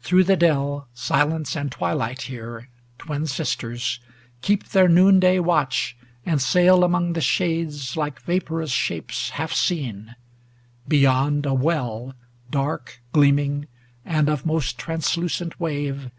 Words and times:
Through 0.00 0.24
the 0.24 0.38
dell 0.38 0.88
Silence 0.94 1.54
and 1.54 1.70
Twilight 1.70 2.22
here, 2.22 2.70
twin 2.96 3.26
sisters, 3.26 4.00
keep 4.40 4.64
Their 4.70 4.88
noonday 4.88 5.38
watch, 5.38 5.98
and 6.24 6.40
sail 6.40 6.82
among 6.82 7.12
the 7.12 7.20
shades. 7.20 7.94
Like 7.94 8.22
vaporous 8.22 8.70
shapes 8.72 9.28
half 9.36 9.52
seen; 9.52 10.16
beyond, 10.88 11.44
a 11.44 11.52
well, 11.52 12.14
Dark, 12.50 13.02
gleaming, 13.12 13.66
and 14.02 14.30
of 14.30 14.46
most 14.46 14.78
translucent 14.78 15.60
wave. 15.60 16.10